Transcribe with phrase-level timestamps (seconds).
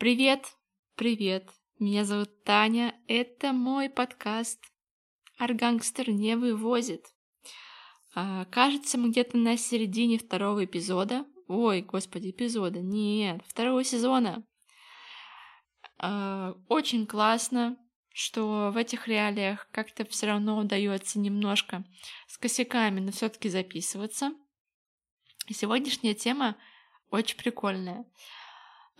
[0.00, 0.56] Привет,
[0.94, 4.58] привет, меня зовут Таня, это мой подкаст
[5.36, 7.04] «Аргангстер не вывозит».
[8.14, 11.26] А, кажется, мы где-то на середине второго эпизода.
[11.48, 14.42] Ой, господи, эпизода, нет, второго сезона.
[15.98, 17.76] А, очень классно,
[18.08, 21.84] что в этих реалиях как-то все равно удается немножко
[22.26, 24.32] с косяками, но все-таки записываться.
[25.46, 26.56] И сегодняшняя тема
[27.10, 28.06] очень прикольная.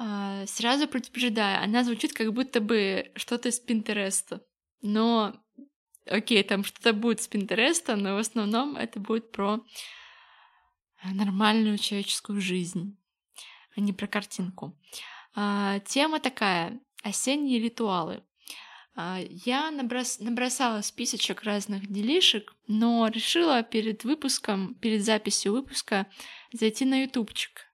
[0.03, 4.43] А, сразу предупреждаю, она звучит как будто бы что-то из Пинтереста.
[4.81, 5.37] Но,
[6.07, 9.61] окей, там что-то будет с Пинтереста, но в основном это будет про
[11.05, 12.97] нормальную человеческую жизнь,
[13.77, 14.75] а не про картинку.
[15.35, 18.25] А, тема такая— осенние ритуалы.
[18.97, 20.19] А, я наброс...
[20.19, 26.07] набросала списочек разных делишек, но решила перед выпуском, перед записью выпуска
[26.53, 27.70] зайти на ютубчик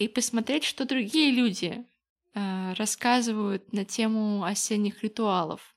[0.00, 1.84] и посмотреть, что другие люди
[2.34, 5.76] э, рассказывают на тему осенних ритуалов.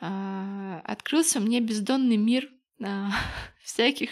[0.00, 3.06] Э, открылся мне бездонный мир э,
[3.62, 4.10] всяких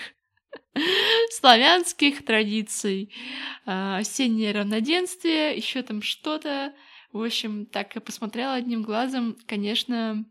[1.33, 3.13] славянских традиций,
[3.67, 6.73] э, осеннее равноденствие, еще там что-то.
[7.13, 10.25] В общем, так я посмотрела одним глазом, конечно,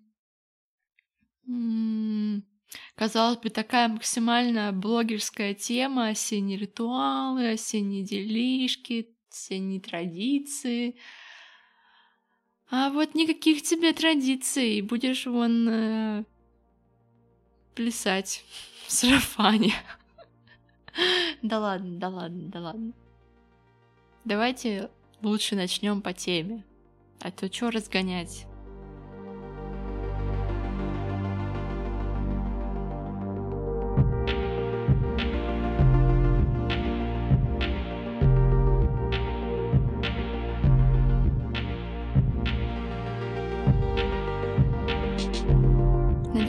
[2.95, 10.95] Казалось бы, такая максимально блогерская тема, осенние ритуалы, осенние делишки, осенние традиции.
[12.69, 16.25] А вот никаких тебе традиций, будешь вон э,
[17.75, 18.43] плясать
[18.87, 19.73] в сарафане.
[21.41, 22.93] Да ладно, да ладно, да ладно.
[24.25, 24.89] Давайте
[25.21, 26.65] лучше начнем по теме.
[27.21, 28.48] А то что разгонять?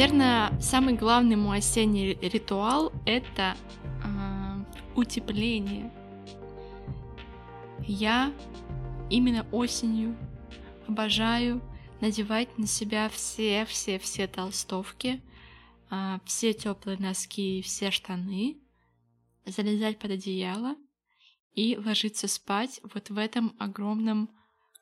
[0.00, 3.55] Наверное, самый главный мой осенний ритуал— это
[4.02, 4.64] э,
[4.96, 5.92] утепление.
[7.86, 8.33] Я
[9.10, 10.16] именно осенью
[10.89, 11.60] обожаю
[12.00, 15.20] надевать на себя все-все-все толстовки,
[15.90, 18.56] э, все теплые носки, все штаны,
[19.44, 20.77] залезать под одеяло
[21.52, 24.30] и ложиться спать вот в этом огромном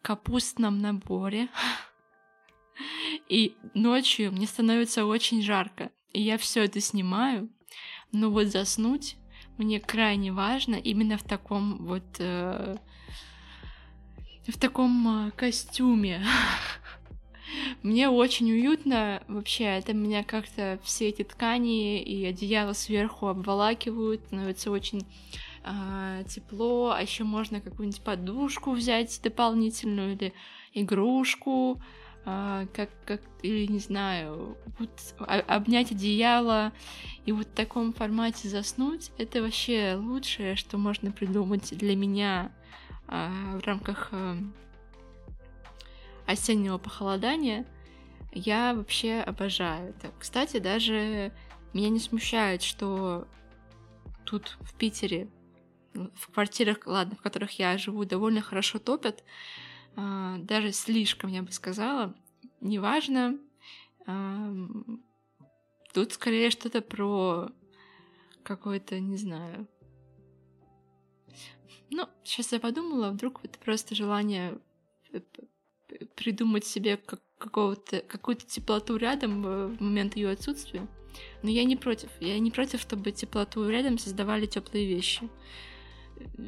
[0.01, 1.49] капустном наборе,
[3.29, 5.91] И ночью мне становится очень жарко.
[6.13, 7.49] И я все это снимаю.
[8.13, 9.17] Но вот заснуть
[9.59, 12.05] мне крайне важно именно в таком вот...
[12.19, 12.77] Э,
[14.47, 16.25] в таком э, костюме.
[17.83, 24.71] Мне очень уютно вообще, это меня как-то все эти ткани и одеяло сверху обволакивают, становится
[24.71, 25.07] очень
[25.65, 30.33] э, тепло, а еще можно какую-нибудь подушку взять дополнительную или
[30.75, 31.81] игрушку,
[32.25, 34.91] а, как, как, или не знаю, вот
[35.47, 36.73] обнять одеяло
[37.25, 42.53] и вот в таком формате заснуть, это вообще лучшее, что можно придумать для меня
[43.07, 44.37] а, в рамках а,
[46.27, 47.67] осеннего похолодания.
[48.33, 50.13] Я вообще обожаю это.
[50.19, 51.33] Кстати, даже
[51.73, 53.27] меня не смущает, что
[54.25, 55.29] тут в Питере,
[55.95, 59.25] в квартирах, ладно, в которых я живу, довольно хорошо топят,
[60.39, 62.15] даже слишком, я бы сказала.
[62.61, 63.39] Неважно.
[64.07, 64.53] А,
[65.93, 67.51] тут скорее что-то про
[68.43, 69.67] какое-то, не знаю.
[71.91, 74.59] Ну, сейчас я подумала, вдруг это просто желание
[76.17, 80.87] придумать себе как какого-то какую-то теплоту рядом в момент ее отсутствия.
[81.43, 82.11] Но я не против.
[82.21, 85.29] Я не против, чтобы теплоту рядом создавали теплые вещи.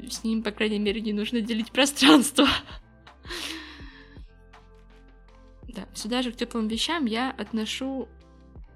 [0.09, 2.47] С ним, по крайней мере, не нужно делить пространство.
[5.69, 8.08] Да, сюда же к теплым вещам я отношу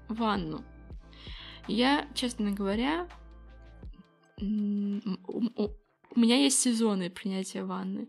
[0.07, 0.63] ванну.
[1.67, 3.07] Я, честно говоря,
[4.39, 4.43] у
[6.15, 8.07] меня есть сезоны принятия ванны.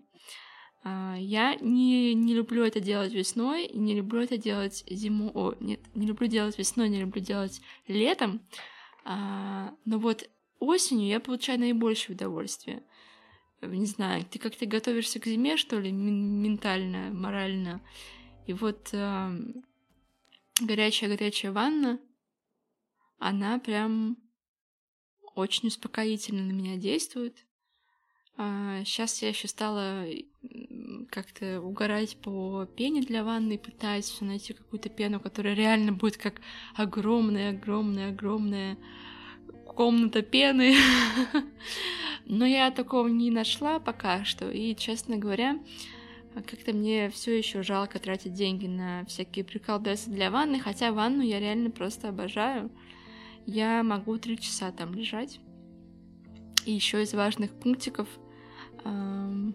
[0.84, 5.30] А, я не, не люблю это делать весной, не люблю это делать зимой.
[5.34, 8.40] О, нет, не люблю делать весной, не люблю делать летом.
[9.04, 10.28] А, но вот
[10.60, 12.84] осенью я получаю наибольшее удовольствие.
[13.62, 17.80] Не знаю, ты как-то готовишься к зиме, что ли, ментально, морально.
[18.46, 19.30] И вот э,
[20.60, 21.98] горячая-горячая ванна,
[23.18, 24.18] она прям
[25.34, 27.46] очень успокоительно на меня действует.
[28.38, 30.04] А сейчас я еще стала
[31.10, 36.42] как-то угорать по пене для ванны, пытаясь найти какую-то пену, которая реально будет как
[36.74, 38.76] огромная-огромная-огромная
[39.66, 40.76] комната пены.
[42.28, 44.50] Но я такого не нашла пока что.
[44.50, 45.58] И, честно говоря,
[46.34, 51.38] как-то мне все еще жалко тратить деньги на всякие приколбесы для ванны, хотя ванну я
[51.38, 52.70] реально просто обожаю.
[53.46, 55.40] Я могу три часа там лежать.
[56.64, 58.08] И еще из важных пунктиков
[58.84, 59.54] эм,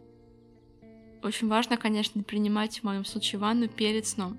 [1.21, 4.37] очень важно, конечно, принимать в моем случае ванну перед сном.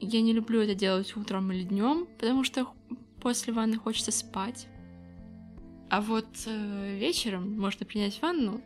[0.00, 2.68] Я не люблю это делать утром или днем, потому что
[3.20, 4.68] после ванны хочется спать.
[5.90, 8.60] А вот э, вечером можно принять ванну,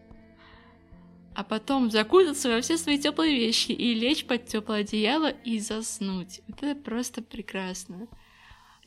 [1.35, 6.43] а потом закутаться во все свои теплые вещи и лечь под теплое одеяло и заснуть.
[6.49, 8.09] Вот это просто прекрасно.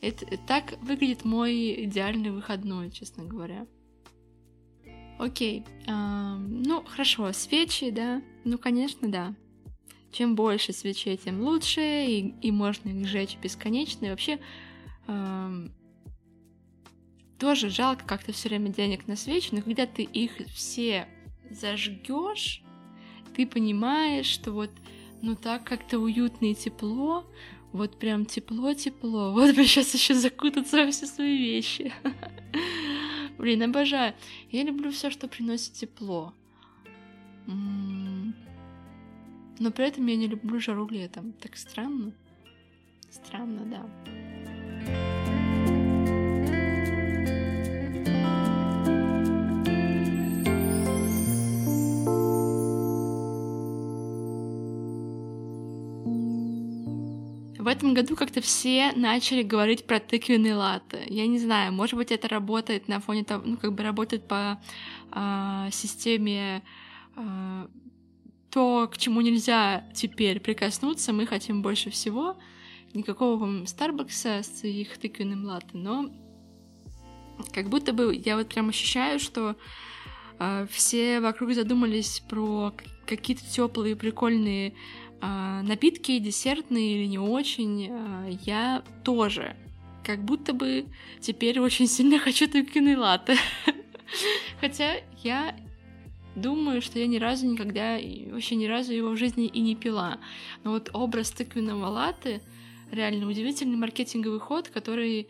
[0.00, 3.66] Это, так выглядит мой идеальный выходной, честно говоря.
[5.18, 9.34] Окей, а, ну хорошо, свечи, да, ну конечно, да.
[10.12, 14.06] Чем больше свечей, тем лучше, и, и можно их сжечь бесконечно.
[14.06, 14.38] И вообще,
[15.06, 15.50] а,
[17.38, 21.08] тоже жалко как-то все время денег на свечи, но когда ты их все
[21.50, 22.62] зажгешь,
[23.34, 24.70] ты понимаешь, что вот,
[25.22, 27.24] ну так как-то уютно и тепло,
[27.72, 29.32] вот прям тепло-тепло.
[29.34, 31.92] Вот бы сейчас еще закутаться во все свои вещи.
[33.38, 34.14] Блин, обожаю.
[34.50, 36.32] Я люблю все, что приносит тепло.
[37.46, 38.32] Но
[39.70, 41.32] при этом я не люблю жару летом.
[41.34, 42.12] Так странно.
[43.10, 44.25] Странно, да.
[57.66, 61.02] В этом году как-то все начали говорить про тыквенный латте.
[61.08, 64.60] Я не знаю, может быть, это работает на фоне того, ну, как бы работает по
[65.10, 66.62] э, системе
[67.16, 67.66] э,
[68.52, 72.36] то, к чему нельзя теперь прикоснуться, мы хотим больше всего.
[72.94, 76.08] Никакого вам Старбакса с их тыквенным латте, но
[77.52, 79.56] как будто бы я вот прям ощущаю, что
[80.38, 82.72] э, все вокруг задумались про
[83.06, 84.74] какие-то теплые, прикольные
[85.20, 89.56] напитки десертные или не очень, а, я тоже.
[90.04, 90.86] Как будто бы
[91.20, 93.36] теперь очень сильно хочу тыквенный латте.
[94.60, 95.56] Хотя я
[96.36, 97.98] думаю, что я ни разу никогда,
[98.30, 100.18] вообще ни разу его в жизни и не пила.
[100.64, 102.40] Но вот образ тыквенного латте
[102.92, 105.28] реально удивительный маркетинговый ход, который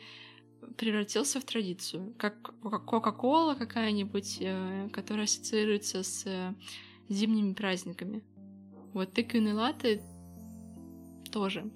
[0.77, 2.13] превратился в традицию.
[2.19, 6.53] Как Кока-Кола какая-нибудь, э, которая ассоциируется с э,
[7.09, 8.23] зимними праздниками.
[8.97, 10.01] Вот тыквенный латте
[11.31, 11.71] тоже.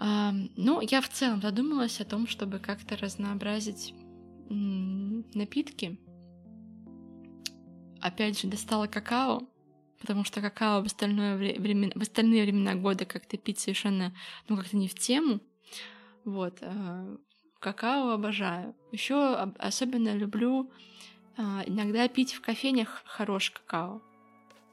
[0.00, 3.94] Ну, я в целом задумалась о том, чтобы как-то разнообразить
[4.48, 6.00] напитки.
[8.00, 9.48] Опять же, достала какао,
[10.00, 14.12] потому что какао в, остальное время, в остальные времена года как-то пить совершенно,
[14.48, 15.38] ну, как-то не в тему.
[16.24, 16.58] Вот.
[16.60, 17.16] А,
[17.60, 18.74] какао обожаю.
[18.90, 20.72] Еще особенно люблю
[21.36, 24.02] а, иногда пить в кофейнях хороший какао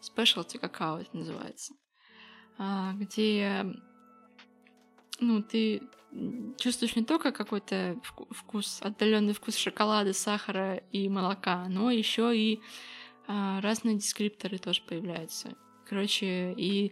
[0.03, 1.73] specialty какао это называется,
[2.57, 3.65] а, где
[5.19, 5.81] ну, ты
[6.57, 7.99] чувствуешь не только какой-то
[8.31, 12.61] вкус, отдаленный вкус шоколада, сахара и молока, но еще и
[13.27, 15.55] а, разные дескрипторы тоже появляются.
[15.87, 16.91] Короче, и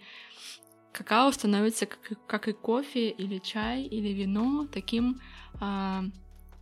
[0.91, 5.19] какао становится, как, как и кофе, или чай, или вино, таким
[5.59, 6.03] а,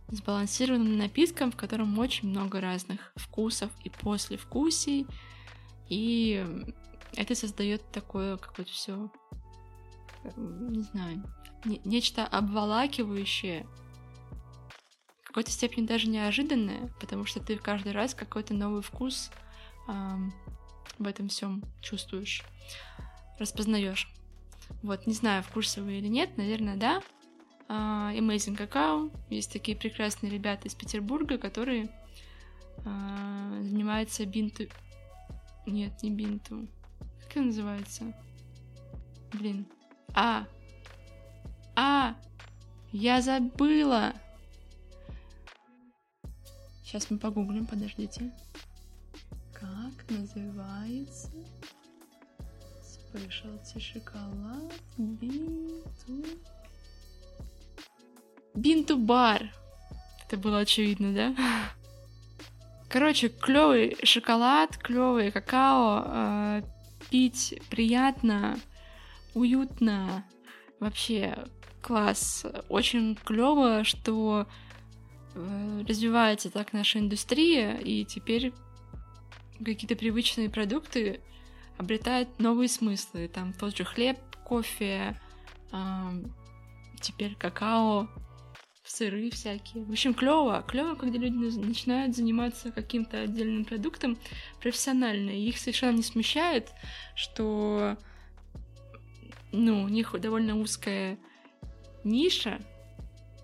[0.08, 5.06] сбалансированным напитком, в котором очень много разных вкусов и послевкусий,
[5.90, 6.46] и
[7.16, 9.10] это создает такое какое-то все,
[10.36, 11.22] не знаю,
[11.64, 13.66] не, нечто обволакивающее,
[15.22, 19.30] в какой-то степени даже неожиданное, потому что ты каждый раз какой-то новый вкус
[19.88, 20.32] эм,
[20.98, 22.42] в этом всем чувствуешь,
[23.38, 24.12] распознаешь.
[24.82, 27.02] Вот, не знаю, в курсе или нет, наверное, да.
[27.68, 29.16] Uh, Amazing Cacao.
[29.30, 31.88] Есть такие прекрасные ребята из Петербурга, которые
[32.78, 34.64] uh, занимаются бинту
[35.70, 36.66] нет, не бинту.
[37.20, 38.12] Как это называется?
[39.32, 39.66] Блин.
[40.14, 40.46] А!
[41.76, 42.16] А!
[42.92, 44.12] Я забыла!
[46.84, 48.32] Сейчас мы погуглим, подождите.
[49.52, 51.30] Как называется
[52.82, 56.24] спешлти шоколад бинту?
[58.54, 59.52] Бинту бар.
[60.26, 61.34] Это было очевидно, да?
[62.90, 66.62] Короче, клевый шоколад, клевый какао, э,
[67.08, 68.58] пить приятно,
[69.32, 70.24] уютно,
[70.80, 71.38] вообще
[71.82, 72.44] класс.
[72.68, 74.48] Очень клево, что
[75.36, 78.52] э, развивается так наша индустрия, и теперь
[79.64, 81.20] какие-то привычные продукты
[81.78, 83.28] обретают новые смыслы.
[83.28, 85.16] Там тот же хлеб, кофе,
[85.70, 85.76] э,
[87.00, 88.08] теперь какао,
[88.90, 89.84] сыры всякие.
[89.84, 90.64] В общем, клево.
[90.66, 94.18] Клево, когда люди начинают заниматься каким-то отдельным продуктом
[94.60, 95.30] профессионально.
[95.30, 96.70] И их совершенно не смущает,
[97.14, 97.96] что
[99.52, 101.18] ну, у них довольно узкая
[102.04, 102.60] ниша.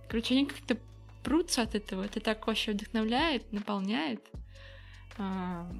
[0.08, 0.78] Короче, они как-то
[1.22, 2.04] прутся от этого.
[2.04, 4.24] Это так вообще вдохновляет, наполняет.
[5.18, 5.70] А,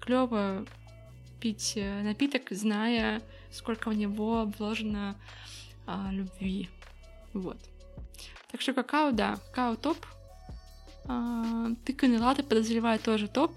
[0.00, 0.66] клево
[1.40, 5.16] пить э, напиток, зная, сколько в него вложено
[5.86, 6.68] а, любви.
[7.32, 7.58] Вот.
[8.54, 9.96] Так что какао, да, какао топ.
[11.08, 13.50] А, тыквенный латте, подозреваю, тоже топ.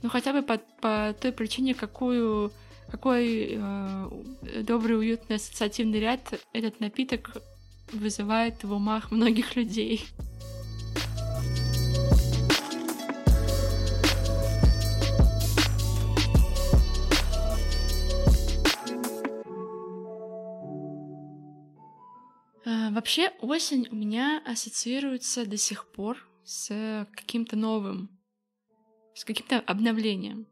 [0.00, 2.52] Но хотя бы по, по той причине, какую,
[2.88, 4.10] какой э,
[4.62, 6.20] добрый, уютный ассоциативный ряд
[6.52, 7.32] этот напиток
[7.92, 10.06] вызывает в умах многих людей.
[22.64, 28.08] Вообще осень у меня ассоциируется до сих пор с каким-то новым,
[29.14, 30.46] с каким-то обновлением.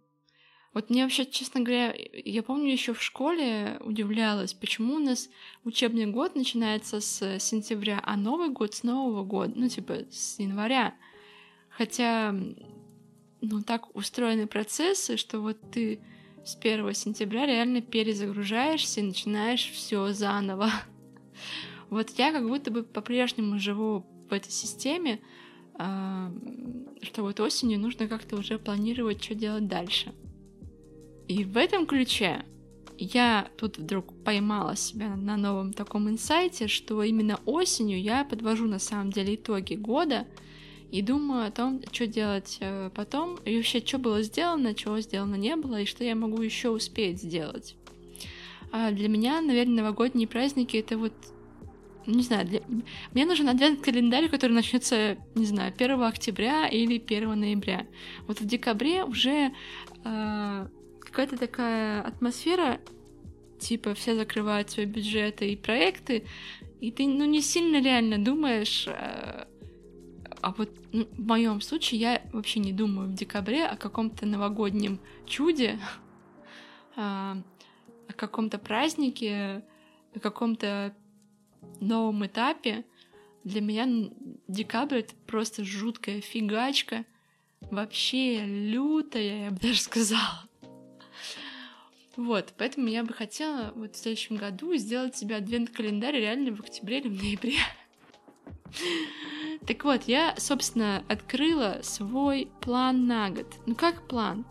[0.72, 5.28] Вот мне вообще, честно говоря, я помню еще в школе удивлялась, почему у нас
[5.64, 10.94] учебный год начинается с сентября, а Новый год с Нового года, ну типа с января.
[11.70, 12.32] Хотя,
[13.40, 16.00] ну так устроены процессы, что вот ты
[16.44, 20.70] с 1 сентября реально перезагружаешься и начинаешь все заново.
[21.90, 25.20] Вот я как будто бы по-прежнему живу в этой системе,
[25.74, 26.32] а,
[27.02, 30.14] что вот осенью нужно как-то уже планировать, что делать дальше.
[31.26, 32.44] И в этом ключе
[32.96, 38.78] я тут вдруг поймала себя на новом таком инсайте, что именно осенью я подвожу на
[38.78, 40.26] самом деле итоги года
[40.92, 45.36] и думаю о том, что делать э, потом, и вообще, что было сделано, чего сделано
[45.36, 47.74] не было, и что я могу еще успеть сделать.
[48.72, 51.14] А для меня, наверное, новогодние праздники это вот
[52.06, 52.60] не знаю, для...
[53.12, 57.86] мне нужен адвент календарь, который начнется, не знаю, 1 октября или 1 ноября.
[58.26, 59.52] Вот в декабре уже
[60.04, 60.68] э,
[61.00, 62.80] какая-то такая атмосфера,
[63.58, 66.24] типа все закрывают свои бюджеты и проекты,
[66.80, 69.44] и ты, ну, не сильно реально думаешь, э,
[70.42, 74.98] а вот ну, в моем случае я вообще не думаю в декабре о каком-то новогоднем
[75.26, 75.78] чуде,
[76.96, 77.00] э,
[78.08, 79.64] о каком-то празднике,
[80.14, 80.94] о каком-то
[81.80, 82.84] новом этапе
[83.44, 84.10] для меня
[84.48, 87.04] декабрь это просто жуткая фигачка,
[87.70, 90.44] вообще лютая, я бы даже сказала.
[92.16, 96.98] Вот, поэтому я бы хотела вот в следующем году сделать себе адвент-календарь реально в октябре
[97.00, 97.58] или в ноябре.
[99.66, 103.46] Так вот, я, собственно, открыла свой план на год.
[103.66, 104.46] Ну как план?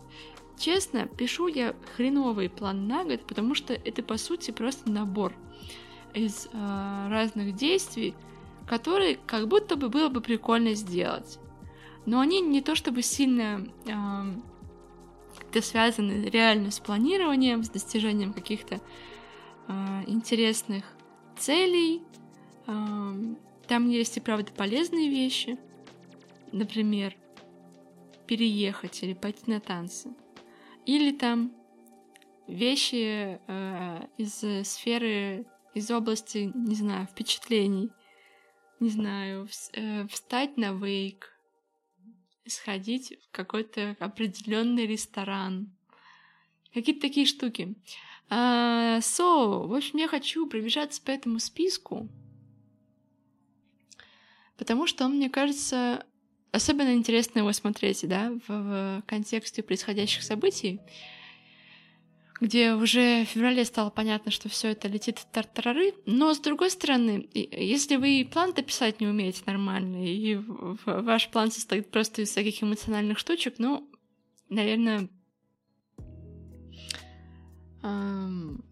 [0.56, 5.34] Честно, пишу я хреновый план на год, потому что это, по сути, просто набор
[6.14, 8.14] из э, разных действий,
[8.66, 11.38] которые как будто бы было бы прикольно сделать.
[12.06, 13.92] Но они не то чтобы сильно э,
[15.38, 18.80] как-то связаны реально с планированием, с достижением каких-то
[19.68, 20.84] э, интересных
[21.38, 22.02] целей.
[22.66, 23.14] Э,
[23.66, 25.58] там есть и правда полезные вещи.
[26.52, 27.16] Например,
[28.26, 30.10] переехать или пойти на танцы.
[30.86, 31.52] Или там
[32.46, 37.90] вещи э, из сферы из области, не знаю, впечатлений.
[38.80, 41.36] Не знаю, э, встать на вейк,
[42.46, 45.70] сходить в какой-то определенный ресторан.
[46.72, 47.74] Какие-то такие штуки.
[48.30, 52.08] А, so, в общем, я хочу пробежаться по этому списку,
[54.56, 56.06] потому что он, мне кажется,
[56.52, 60.80] особенно интересно его смотреть, да, в, в контексте происходящих событий
[62.40, 65.92] где уже в феврале стало понятно, что все это летит в тартарары.
[66.06, 70.36] Но, с другой стороны, если вы план-то писать не умеете нормально, и
[70.86, 73.90] ваш план состоит просто из таких эмоциональных штучек, ну,
[74.48, 75.10] наверное,
[77.82, 78.64] эм,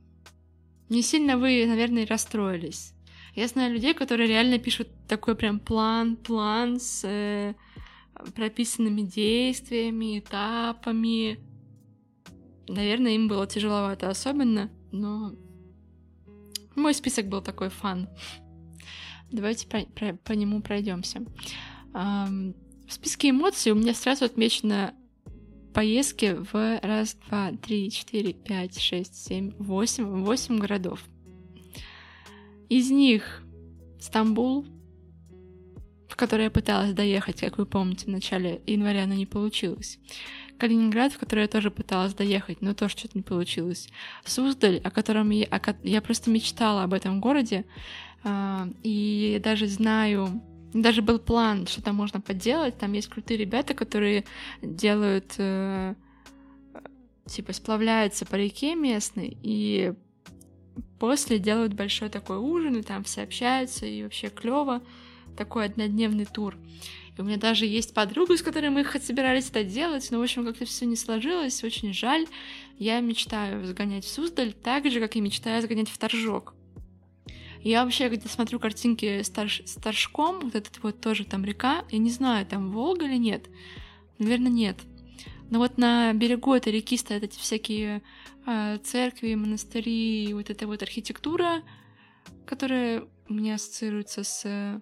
[0.89, 2.95] не сильно вы, наверное, расстроились.
[3.35, 7.55] Я знаю людей, которые реально пишут такой прям план, план с э,
[8.35, 11.39] прописанными действиями, этапами,
[12.69, 15.35] Наверное, им было тяжеловато особенно, но
[16.75, 18.09] мой список был такой фан.
[19.31, 21.25] Давайте по, по, по нему пройдемся.
[21.93, 22.55] Um,
[22.87, 24.95] в списке эмоций у меня сразу отмечено
[25.75, 31.05] поездки в раз, два, три, четыре, пять, шесть, семь, восемь, восемь городов.
[32.69, 33.43] Из них
[34.01, 34.67] Стамбул,
[36.09, 39.99] в который я пыталась доехать, как вы помните, в начале января, но не получилось.
[40.59, 43.89] Калининград, в который я тоже пыталась доехать, но тоже что-то не получилось.
[44.25, 47.65] Суздаль, о котором я, о, я просто мечтала об этом городе.
[48.25, 52.77] А, и даже знаю, даже был план, что там можно поделать.
[52.79, 54.25] Там есть крутые ребята, которые
[54.61, 55.95] делают, э,
[57.27, 59.95] типа, сплавляются по реке местной и
[60.99, 64.83] после делают большой такой ужин, и там все общаются, и вообще клево.
[65.37, 66.57] Такой однодневный тур.
[67.19, 70.47] И у меня даже есть подруга, с которой мы собирались это делать, но, в общем,
[70.47, 72.27] как-то все не сложилось, очень жаль.
[72.79, 76.55] Я мечтаю сгонять в Суздаль так же, как и мечтаю сгонять в Торжок.
[77.61, 79.63] Я вообще, когда смотрю картинки с, Торж...
[79.67, 83.49] с Торжком, вот этот вот тоже там река, я не знаю, там Волга или нет.
[84.19, 84.77] Наверное, нет.
[85.51, 88.03] Но вот на берегу этой реки стоят эти всякие
[88.47, 91.63] э, церкви, монастыри, вот эта вот архитектура,
[92.47, 94.81] которая меня ассоциируется с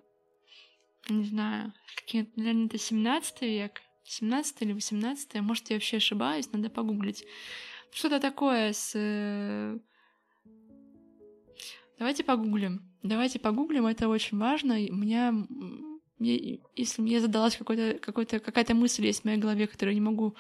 [1.13, 6.71] не знаю, какие наверное, это 17 век, 17 или 18, может, я вообще ошибаюсь, надо
[6.71, 7.25] погуглить.
[7.93, 8.93] Что-то такое с...
[8.95, 9.79] Э,
[11.99, 12.83] давайте погуглим.
[13.03, 14.75] Давайте погуглим, это очень важно.
[14.75, 15.33] У меня,
[16.19, 20.35] если мне задалась какой-то, какой-то, какая-то мысль есть в моей голове, которую я не могу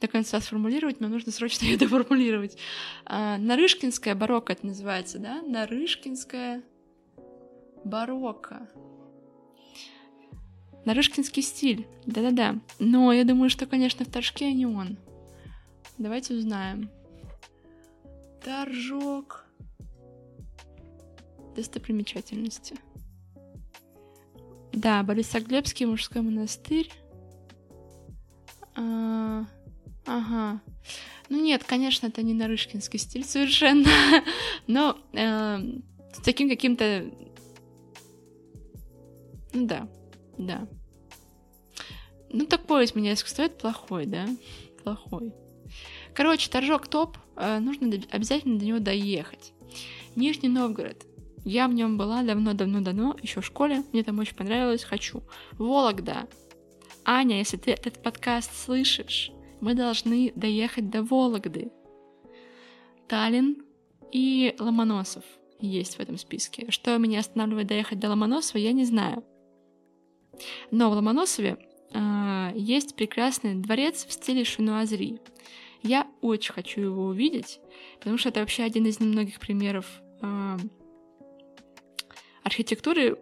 [0.00, 2.56] до конца сформулировать, мне нужно срочно ее доформулировать.
[3.04, 5.42] А, Нарышкинская барокко это называется, да?
[5.42, 6.62] Нарышкинская
[7.84, 8.68] барокко.
[10.86, 12.60] Нарышкинский стиль, да-да-да.
[12.78, 14.96] Но я думаю, что, конечно, в Торжке не он.
[15.98, 16.88] Давайте узнаем.
[18.44, 19.44] Торжок.
[21.56, 22.76] Достопримечательности.
[24.72, 26.92] Да, Борисоглебский мужской монастырь.
[28.76, 29.44] А,
[30.06, 30.60] ага.
[31.28, 33.88] Ну нет, конечно, это не нарышкинский стиль совершенно,
[34.68, 35.58] но э,
[36.12, 37.10] с таким каким-то...
[39.52, 39.88] Ну да,
[40.38, 40.66] да.
[42.30, 44.26] Ну, такое из меня искусство, плохой, да?
[44.82, 45.32] Плохой.
[46.14, 49.52] Короче, торжок топ, э, нужно обязательно до него доехать.
[50.14, 51.04] Нижний Новгород.
[51.44, 55.22] Я в нем была давно-давно-давно, еще в школе, мне там очень понравилось, хочу.
[55.52, 56.26] Вологда.
[57.04, 61.70] Аня, если ты этот подкаст слышишь, мы должны доехать до Вологды.
[63.06, 63.62] Таллин
[64.10, 65.24] и Ломоносов
[65.60, 66.70] есть в этом списке.
[66.70, 69.24] Что меня останавливает доехать до Ломоносова, я не знаю.
[70.70, 71.58] Но в Ломоносове
[71.92, 75.20] э, есть прекрасный дворец в стиле шунуазри.
[75.82, 77.60] Я очень хочу его увидеть,
[77.98, 79.86] потому что это вообще один из немногих примеров
[80.22, 80.56] э,
[82.42, 83.18] архитектуры,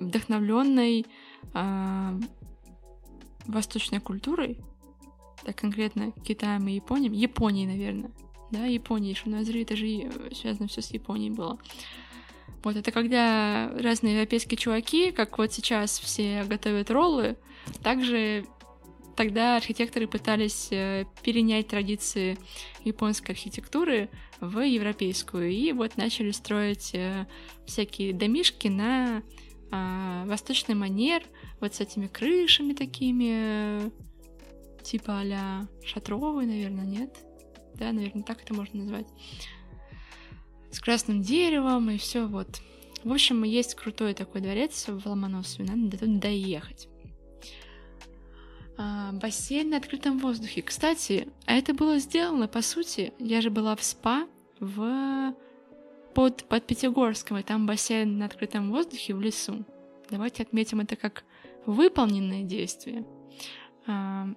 [0.00, 1.06] вдохновленной
[1.54, 2.20] э,
[3.46, 4.58] восточной культурой,
[5.44, 8.10] так конкретно Китаем и Японией, Японией, наверное,
[8.50, 11.58] да, Японией, Шунуазри, это же связано все с Японией было.
[12.62, 17.36] Вот это когда разные европейские чуваки, как вот сейчас все готовят роллы,
[17.82, 18.46] также
[19.16, 22.38] тогда архитекторы пытались э, перенять традиции
[22.84, 24.08] японской архитектуры
[24.40, 27.26] в европейскую, и вот начали строить э,
[27.66, 29.22] всякие домишки на
[29.70, 31.22] а, восточный манер,
[31.60, 33.90] вот с этими крышами такими,
[34.82, 37.18] типа а-ля шатровые, наверное, нет?
[37.74, 39.06] Да, наверное, так это можно назвать
[40.70, 42.60] с красным деревом и все вот.
[43.04, 46.88] В общем, есть крутой такой дворец в Ломоносове, надо до туда доехать.
[48.76, 50.62] А, бассейн на открытом воздухе.
[50.62, 54.26] Кстати, а это было сделано, по сути, я же была в СПА
[54.60, 55.34] в
[56.14, 59.64] под, под Пятигорском, и там бассейн на открытом воздухе в лесу.
[60.10, 61.24] Давайте отметим это как
[61.66, 63.04] выполненное действие.
[63.86, 64.28] А,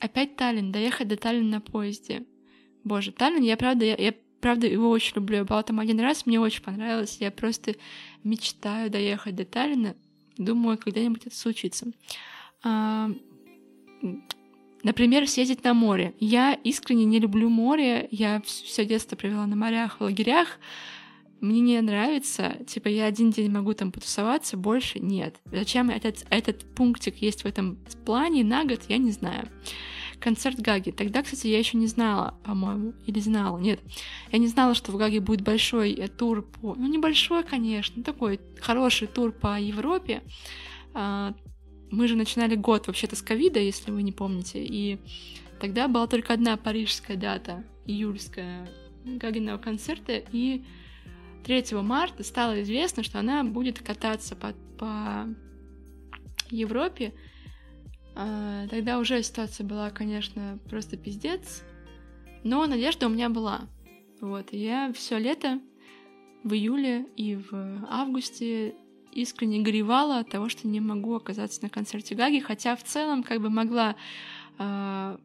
[0.00, 2.24] опять Таллин, доехать до Таллина на поезде.
[2.84, 5.38] Боже, Таллин, я правда, я, я правда, его очень люблю.
[5.38, 7.18] Я была там один раз, мне очень понравилось.
[7.20, 7.74] Я просто
[8.24, 9.94] мечтаю доехать до Таллина.
[10.36, 11.86] Думаю, когда-нибудь это случится.
[12.62, 13.10] А,
[14.82, 16.14] например, съездить на море.
[16.20, 18.08] Я искренне не люблю море.
[18.10, 20.58] Я все детство провела на морях, в лагерях.
[21.40, 25.36] Мне не нравится, типа я один день могу там потусоваться, больше нет.
[25.52, 29.46] Зачем этот, этот пунктик есть в этом плане на год, я не знаю
[30.20, 30.90] концерт Гаги.
[30.90, 33.80] Тогда, кстати, я еще не знала, по-моему, или знала, нет.
[34.32, 36.74] Я не знала, что в Гаге будет большой э, тур по...
[36.74, 40.22] Ну, небольшой, конечно, такой хороший тур по Европе.
[40.94, 41.34] А,
[41.90, 44.98] мы же начинали год вообще-то с ковида, если вы не помните, и
[45.60, 48.68] тогда была только одна парижская дата, июльская,
[49.04, 50.64] Гагиного концерта, и
[51.44, 55.28] 3 марта стало известно, что она будет кататься по, по
[56.50, 57.14] Европе,
[58.16, 61.62] а, тогда уже ситуация была, конечно, просто пиздец.
[62.42, 63.68] Но надежда у меня была.
[64.20, 65.60] Вот, и я все лето
[66.42, 68.74] в июле и в августе
[69.12, 73.40] искренне горевала от того, что не могу оказаться на концерте Гаги, хотя в целом как
[73.42, 73.96] бы могла
[74.58, 75.18] э,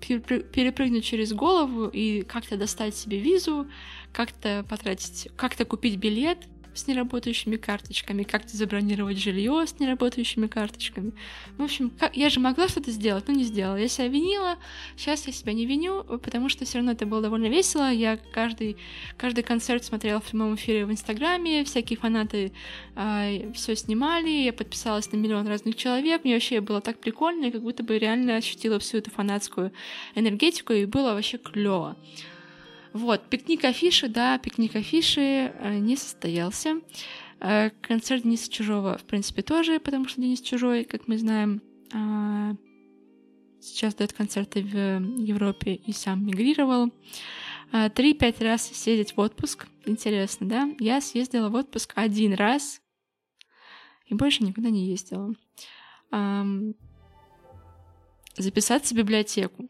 [0.00, 3.68] перепрыгнуть через голову и как-то достать себе визу,
[4.12, 11.12] как-то потратить, как-то купить билет, с неработающими карточками, как-то забронировать жилье с неработающими карточками.
[11.56, 13.76] В общем, как, я же могла что-то сделать, но не сделала.
[13.76, 14.56] Я себя винила,
[14.96, 17.90] сейчас я себя не виню, потому что все равно это было довольно весело.
[17.90, 18.76] Я каждый,
[19.16, 22.50] каждый концерт смотрела в прямом эфире в Инстаграме, всякие фанаты э,
[22.96, 27.52] а, все снимали, я подписалась на миллион разных человек, мне вообще было так прикольно, я
[27.52, 29.72] как будто бы реально ощутила всю эту фанатскую
[30.14, 31.96] энергетику, и было вообще клево.
[32.94, 36.80] Вот, пикник афиши, да, пикник афиши э, не состоялся.
[37.40, 41.60] Э, концерт Дениса Чужого, в принципе, тоже, потому что Денис Чужой, как мы знаем,
[41.92, 42.54] э,
[43.60, 46.92] сейчас дает концерты в Европе и сам мигрировал.
[47.94, 49.66] Три-пять раз съездить в отпуск.
[49.86, 50.70] Интересно, да?
[50.78, 52.80] Я съездила в отпуск один раз
[54.06, 55.34] и больше никуда не ездила.
[58.36, 59.68] Записаться в библиотеку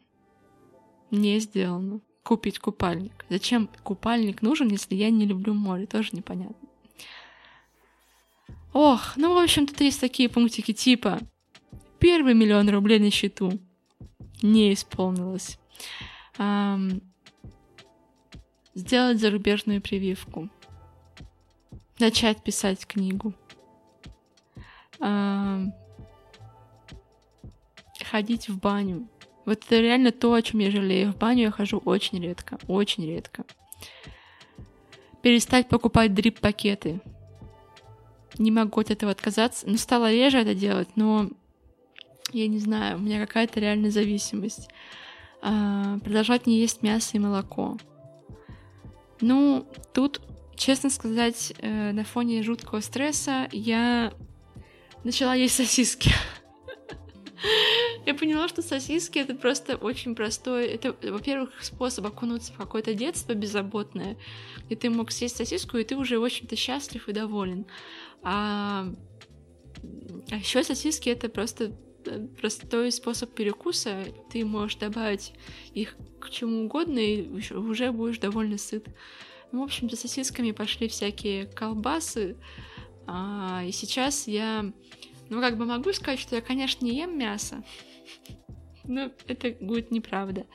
[1.09, 3.25] не сделано купить купальник.
[3.29, 5.85] Зачем купальник нужен, если я не люблю море?
[5.85, 6.67] Тоже непонятно.
[8.73, 11.19] Ох, ну, в общем, тут есть такие пунктики типа
[11.99, 13.59] первый миллион рублей на счету
[14.41, 15.57] не исполнилось.
[16.37, 17.01] Эм,
[18.73, 20.49] сделать зарубежную прививку.
[21.99, 23.33] Начать писать книгу.
[24.99, 25.73] Эм,
[28.03, 29.07] ходить в баню.
[29.45, 31.11] Вот это реально то, о чем я жалею.
[31.11, 33.45] В баню я хожу очень редко, очень редко.
[35.21, 36.99] Перестать покупать дрип-пакеты.
[38.37, 39.67] Не могу от этого отказаться.
[39.67, 41.29] Ну, стало реже это делать, но
[42.31, 44.67] я не знаю, у меня какая-то реальная зависимость.
[45.41, 47.77] А, продолжать не есть мясо и молоко.
[49.21, 50.21] Ну, тут,
[50.55, 54.11] честно сказать, э, на фоне жуткого стресса я
[55.03, 56.11] начала есть сосиски.
[58.05, 60.67] Я поняла, что сосиски это просто очень простой.
[60.67, 64.17] Это, во-первых, способ окунуться в какое-то детство беззаботное,
[64.65, 67.65] где ты мог съесть сосиску, и ты уже, в общем-то, счастлив и доволен.
[68.21, 68.87] А,
[70.31, 71.71] а еще сосиски это просто
[72.05, 74.05] э, простой способ перекуса.
[74.31, 75.33] Ты можешь добавить
[75.73, 78.87] их к чему угодно, и уже будешь довольно сыт.
[79.51, 82.35] Ну, в общем, за сосисками пошли всякие колбасы.
[83.07, 84.71] А, и сейчас я
[85.29, 87.63] ну, как бы могу сказать, что я, конечно, не ем мясо,
[88.83, 90.45] но это будет неправда.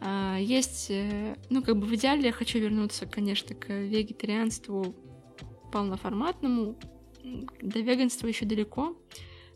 [0.00, 4.94] А, есть, э, ну, как бы в идеале я хочу вернуться, конечно, к вегетарианству
[5.72, 6.78] полноформатному.
[7.62, 8.96] До веганства еще далеко,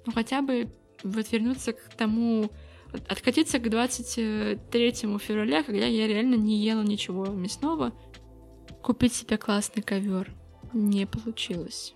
[0.07, 0.73] но хотя бы
[1.05, 2.51] вот вернуться к тому,
[3.09, 7.93] откатиться к 23 февраля, когда я реально не ела ничего мясного,
[8.83, 10.33] купить себе классный ковер
[10.73, 11.95] не получилось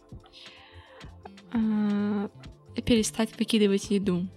[1.52, 4.28] перестать выкидывать еду,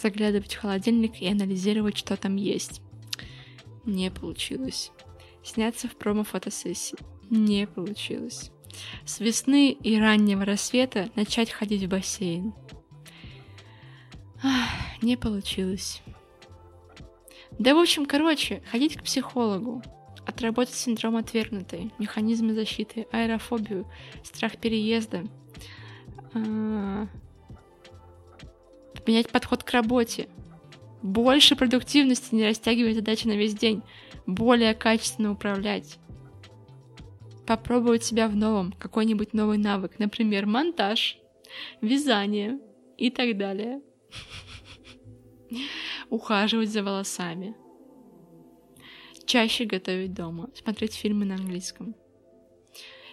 [0.00, 2.80] заглядывать в холодильник и анализировать, что там есть.
[3.84, 4.92] Не получилось.
[5.44, 6.98] Сняться в промо-фотосессии.
[7.30, 8.50] Не получилось.
[9.04, 12.52] С весны и раннего рассвета начать ходить в бассейн.
[14.42, 14.70] Ах,
[15.02, 16.02] не получилось.
[17.58, 19.82] Да, в общем, короче, ходить к психологу,
[20.26, 23.90] отработать синдром отвергнутой, механизмы защиты, аэрофобию,
[24.22, 25.24] страх переезда,
[29.04, 30.28] Поменять подход к работе.
[31.02, 33.82] Больше продуктивности, не растягивать задачи на весь день.
[34.26, 35.98] Более качественно управлять.
[37.46, 39.98] Попробовать себя в новом, какой-нибудь новый навык.
[39.98, 41.18] Например, монтаж,
[41.80, 42.58] вязание
[42.98, 43.80] и так далее.
[46.10, 47.54] Ухаживать за волосами.
[49.26, 50.50] Чаще готовить дома.
[50.54, 51.94] Смотреть фильмы на английском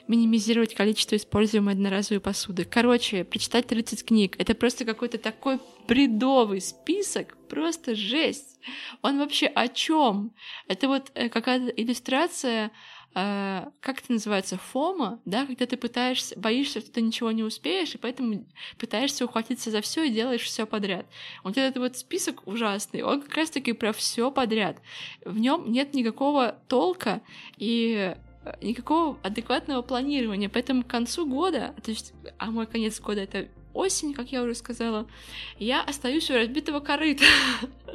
[0.07, 2.65] минимизировать количество используемой одноразовой посуды.
[2.65, 4.35] Короче, прочитать 30 книг.
[4.37, 8.59] Это просто какой-то такой бредовый список, просто жесть.
[9.01, 10.33] Он вообще о чем?
[10.67, 12.71] Это вот э, какая-то иллюстрация
[13.15, 17.93] Uh, как это называется, фома, да, когда ты пытаешься, боишься, что ты ничего не успеешь,
[17.93, 18.47] и поэтому
[18.79, 21.05] пытаешься ухватиться за все и делаешь все подряд.
[21.43, 24.81] Вот этот вот список ужасный, он как раз-таки про все подряд.
[25.23, 27.21] В нем нет никакого толка,
[27.57, 28.15] и
[28.61, 30.49] никакого адекватного планирования.
[30.49, 34.55] Поэтому к концу года, то есть, а мой конец года это осень, как я уже
[34.55, 35.07] сказала,
[35.59, 37.25] я остаюсь у разбитого корыта.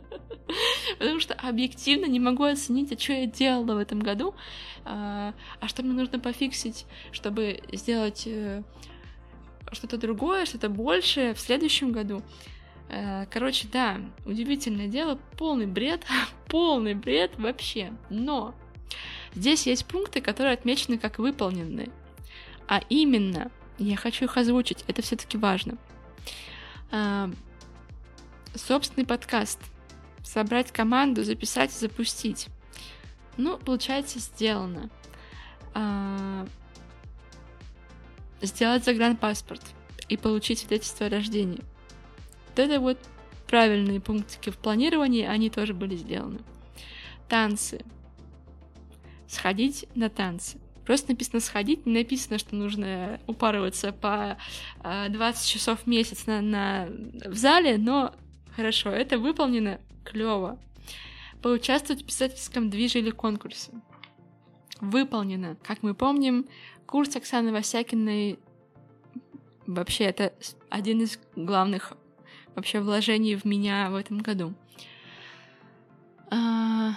[0.98, 4.34] Потому что объективно не могу оценить, а что я делала в этом году,
[4.84, 8.62] а, а что мне нужно пофиксить, чтобы сделать э,
[9.72, 12.22] что-то другое, что-то большее в следующем году.
[12.88, 16.04] Э, короче, да, удивительное дело, полный бред,
[16.48, 17.92] полный бред вообще.
[18.08, 18.54] Но
[19.38, 21.90] Здесь есть пункты, которые отмечены как выполненные.
[22.66, 25.78] А именно, я хочу их озвучить, это все-таки важно.
[26.90, 27.30] А,
[28.56, 29.60] собственный подкаст
[30.24, 32.48] собрать команду, записать запустить.
[33.36, 34.90] Ну, получается, сделано.
[35.72, 36.44] А...
[38.42, 39.62] Сделать загранпаспорт
[40.08, 41.62] и получить свидетельство о рождении.
[42.48, 42.98] Вот это вот
[43.46, 46.40] правильные пунктики в планировании, они тоже были сделаны.
[47.28, 47.84] Танцы.
[49.28, 50.58] Сходить на танцы.
[50.86, 54.38] Просто написано сходить, не написано, что нужно упарываться по
[54.82, 56.88] 20 а, часов в месяц на, на,
[57.26, 58.14] в зале, но
[58.56, 60.58] хорошо, это выполнено, клево.
[61.42, 63.70] Поучаствовать в писательском движе или конкурсе.
[64.80, 65.58] Выполнено.
[65.62, 66.46] Как мы помним,
[66.86, 68.38] курс Оксаны Васякиной
[69.66, 70.32] вообще это
[70.70, 71.92] один из главных
[72.54, 74.54] вообще вложений в меня в этом году.
[76.30, 76.94] А...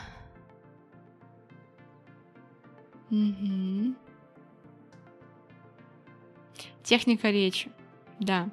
[3.12, 3.93] Угу.
[6.84, 7.71] Техника речи,
[8.19, 8.50] да.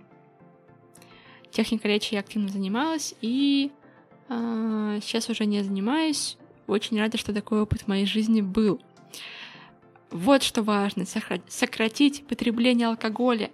[1.50, 3.70] Техника речи я активно занималась, и
[4.28, 6.36] э, сейчас уже не занимаюсь.
[6.66, 8.80] Очень рада, что такой опыт в моей жизни был.
[10.10, 11.04] Вот что важно,
[11.48, 13.50] сократить потребление алкоголя.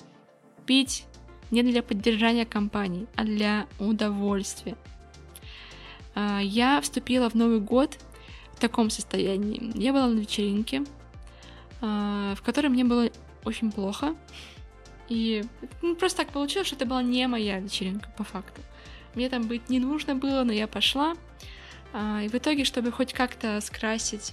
[0.67, 1.05] Пить
[1.51, 4.77] не для поддержания компании, а для удовольствия.
[6.14, 7.99] А, я вступила в Новый год
[8.57, 9.73] в таком состоянии.
[9.75, 10.85] Я была на вечеринке,
[11.81, 13.11] а, в которой мне было
[13.45, 14.14] очень плохо.
[15.09, 15.45] И
[15.83, 18.62] ну, просто так получилось, что это была не моя вечеринка, по факту.
[19.14, 21.14] Мне там быть не нужно было, но я пошла.
[21.93, 24.33] А, и в итоге, чтобы хоть как-то скрасить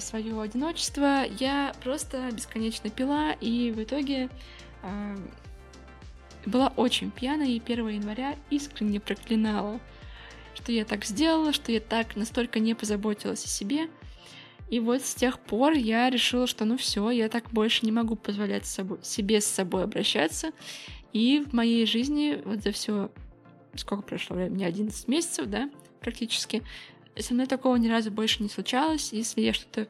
[0.00, 4.28] свое одиночество, я просто бесконечно пила, и в итоге
[6.44, 9.80] была очень пьяная и 1 января искренне проклинала
[10.54, 13.88] что я так сделала, что я так настолько не позаботилась о себе.
[14.70, 18.16] И вот с тех пор я решила, что ну все, я так больше не могу
[18.16, 20.52] позволять собой, себе с собой обращаться.
[21.12, 23.10] И в моей жизни вот за все,
[23.74, 26.62] сколько прошло времени, 11 месяцев, да, практически,
[27.18, 29.12] со мной такого ни разу больше не случалось.
[29.12, 29.88] Если я что-то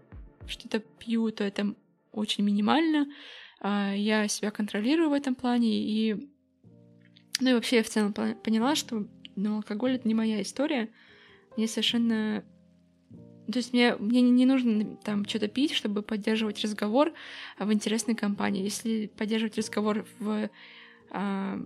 [0.49, 1.75] что пью, то это
[2.11, 3.07] очень минимально.
[3.61, 6.29] А, я себя контролирую в этом плане, и
[7.41, 10.89] ну и вообще я в целом поняла, что но алкоголь— это не моя история.
[11.57, 12.45] Мне совершенно...
[13.51, 17.13] То есть мне, мне не нужно там что-то пить, чтобы поддерживать разговор
[17.59, 18.63] в интересной компании.
[18.63, 20.49] Если поддерживать разговор в
[21.11, 21.59] а,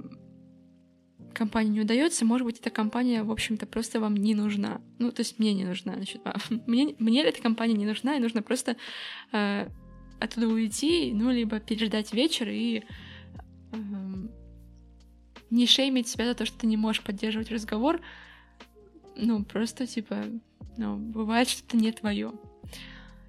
[1.35, 4.81] компании не удается, может быть, эта компания, в общем-то, просто вам не нужна.
[4.99, 5.95] Ну, то есть мне не нужна.
[5.95, 6.23] Значит,
[6.67, 8.77] мне, мне эта компания не нужна, и нужно просто
[9.33, 9.69] а,
[10.19, 12.85] оттуда уйти, ну, либо переждать вечер и
[13.73, 13.77] а,
[15.51, 18.01] не шеймить себя за то, что ты не можешь поддерживать разговор.
[19.17, 20.25] Ну, просто типа,
[20.77, 22.33] ну, бывает, что это не твое.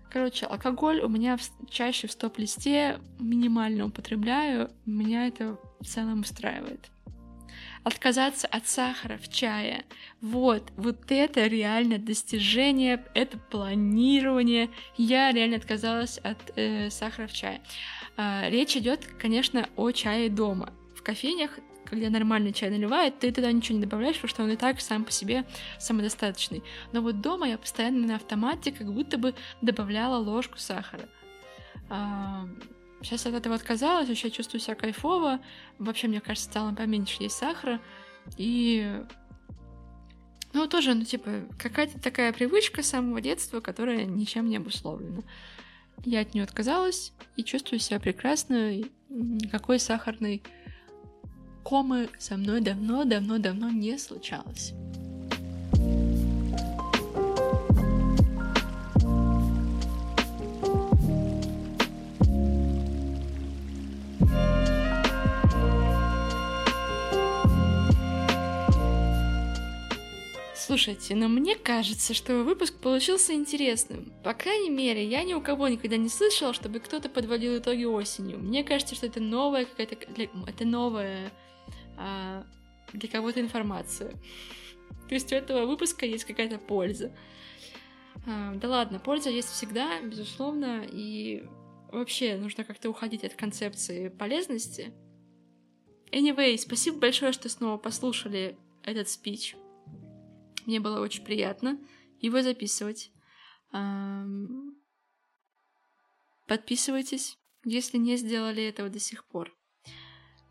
[0.09, 6.89] Короче, алкоголь у меня в, чаще в стоп-листе минимально употребляю, меня это в целом устраивает.
[7.83, 9.85] Отказаться от сахара в чае.
[10.19, 14.69] Вот, вот это реально достижение, это планирование.
[14.97, 17.61] Я реально отказалась от э, сахара в чае.
[18.17, 20.73] Э, речь идет, конечно, о чае дома.
[20.95, 24.55] В кофейнях когда нормальный чай наливает, ты туда ничего не добавляешь, потому что он и
[24.55, 25.45] так сам по себе
[25.79, 26.63] самодостаточный.
[26.91, 31.07] Но вот дома я постоянно на автомате как будто бы добавляла ложку сахара.
[31.89, 32.47] А,
[33.01, 35.39] сейчас от этого отказалась, вообще чувствую себя кайфово.
[35.79, 37.79] Вообще, мне кажется, стало поменьше есть сахара.
[38.37, 39.01] И
[40.53, 45.21] ну, тоже, ну, типа, какая-то такая привычка с самого детства, которая ничем не обусловлена.
[46.05, 48.81] Я от нее отказалась и чувствую себя прекрасно.
[49.09, 50.43] Никакой сахарной
[51.67, 54.71] комы со мной давно-давно-давно не случалось.
[70.55, 74.13] Слушайте, но мне кажется, что выпуск получился интересным.
[74.23, 78.37] По крайней мере, я ни у кого никогда не слышала, чтобы кто-то подводил итоги осенью.
[78.39, 79.97] Мне кажется, что это новая какая-то...
[80.47, 81.33] Это новая
[81.97, 82.45] а,
[82.93, 84.11] для кого-то информацию.
[85.07, 87.15] То есть у этого выпуска есть какая-то польза.
[88.25, 91.43] А, да ладно, польза есть всегда, безусловно, и
[91.91, 94.93] вообще нужно как-то уходить от концепции полезности.
[96.11, 99.55] Anyway, спасибо большое, что снова послушали этот спич.
[100.65, 101.79] Мне было очень приятно
[102.19, 103.11] его записывать.
[106.47, 109.56] Подписывайтесь, если не сделали этого до сих пор.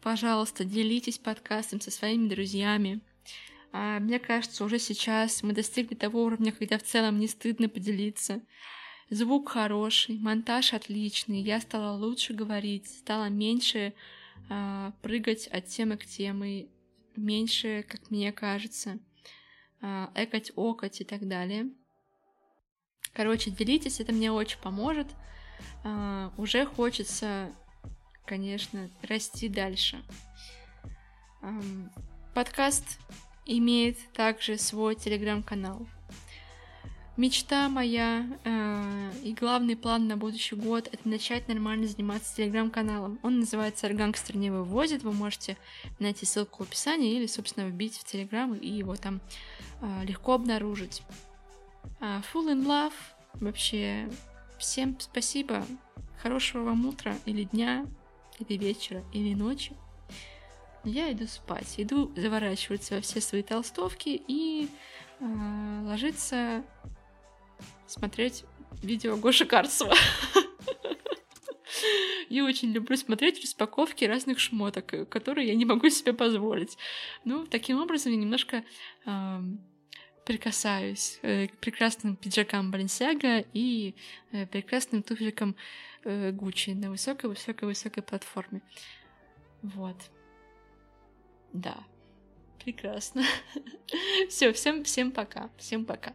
[0.07, 3.01] Пожалуйста, делитесь подкастом со своими друзьями.
[3.73, 8.40] А, мне кажется, уже сейчас мы достигли того уровня, когда в целом не стыдно поделиться.
[9.11, 13.95] Звук хороший, монтаж отличный, я стала лучше говорить, стала меньше
[14.49, 16.69] а, прыгать от темы к теме,
[17.16, 19.01] меньше, как мне кажется,
[19.83, 21.69] э, экать, окать и так далее.
[23.12, 25.09] Короче, делитесь, это мне очень поможет.
[25.83, 27.53] Э, уже хочется,
[28.27, 30.03] конечно, расти дальше.
[31.43, 31.49] Э,
[32.35, 32.99] подкаст
[33.47, 35.87] имеет также свой телеграм-канал.
[37.17, 43.19] Мечта моя э, и главный план на будущий год это начать нормально заниматься телеграм-каналом.
[43.23, 45.03] Он называется «Аргангстер не вывозит».
[45.03, 45.57] Вы можете
[45.99, 49.23] найти ссылку в описании или, собственно, вбить в телеграм и его там
[49.81, 51.03] э, легко обнаружить.
[52.01, 52.93] Uh, full in love.
[53.35, 54.11] Вообще,
[54.59, 55.65] всем спасибо.
[56.21, 57.87] Хорошего вам утра или дня,
[58.38, 59.72] или вечера, или ночи.
[60.85, 64.68] Я иду спать, иду заворачиваться во все свои толстовки и
[65.18, 65.25] э,
[65.85, 66.64] ложиться
[67.87, 68.44] смотреть
[68.83, 69.94] видео Гоши Карцева.
[72.29, 76.79] Я очень люблю смотреть распаковки разных шмоток, э, которые я не могу себе позволить.
[77.25, 78.64] Ну, таким образом я немножко
[79.05, 79.40] э,
[80.27, 83.95] прикасаюсь э, к прекрасным пиджакам Баленсиага и
[84.33, 85.55] э, прекрасным туфелькам
[86.05, 88.61] э, Гуччи на высокой-высокой-высокой платформе.
[89.62, 89.97] Вот.
[91.53, 91.79] Да.
[92.62, 93.23] Прекрасно.
[94.29, 95.49] Все, всем, всем пока.
[95.59, 96.12] Всем пока.